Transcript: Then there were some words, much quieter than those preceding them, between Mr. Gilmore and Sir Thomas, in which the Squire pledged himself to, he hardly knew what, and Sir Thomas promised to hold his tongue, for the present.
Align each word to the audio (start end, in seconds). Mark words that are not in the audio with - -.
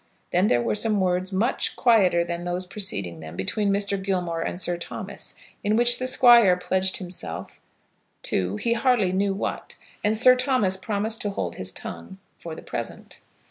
Then 0.31 0.47
there 0.47 0.63
were 0.63 0.73
some 0.73 0.99
words, 0.99 1.31
much 1.31 1.75
quieter 1.75 2.23
than 2.23 2.43
those 2.43 2.65
preceding 2.65 3.19
them, 3.19 3.35
between 3.35 3.69
Mr. 3.69 4.01
Gilmore 4.03 4.41
and 4.41 4.59
Sir 4.59 4.75
Thomas, 4.75 5.35
in 5.63 5.75
which 5.75 5.99
the 5.99 6.07
Squire 6.07 6.57
pledged 6.57 6.97
himself 6.97 7.61
to, 8.23 8.55
he 8.55 8.73
hardly 8.73 9.11
knew 9.11 9.35
what, 9.35 9.75
and 10.03 10.17
Sir 10.17 10.35
Thomas 10.35 10.75
promised 10.75 11.21
to 11.21 11.29
hold 11.29 11.57
his 11.57 11.71
tongue, 11.71 12.17
for 12.39 12.55
the 12.55 12.63
present. 12.63 13.19